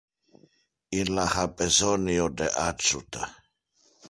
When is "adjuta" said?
2.65-3.33